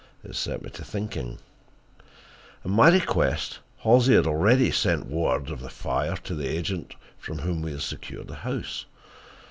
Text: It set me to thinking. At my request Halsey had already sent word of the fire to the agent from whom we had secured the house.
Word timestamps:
It 0.23 0.35
set 0.35 0.63
me 0.63 0.71
to 0.71 0.83
thinking. 0.83 1.37
At 2.65 2.71
my 2.71 2.89
request 2.89 3.59
Halsey 3.83 4.15
had 4.15 4.25
already 4.25 4.71
sent 4.71 5.05
word 5.05 5.51
of 5.51 5.59
the 5.61 5.69
fire 5.69 6.15
to 6.23 6.33
the 6.33 6.47
agent 6.47 6.95
from 7.19 7.37
whom 7.37 7.61
we 7.61 7.69
had 7.69 7.83
secured 7.83 8.27
the 8.27 8.35
house. 8.37 8.87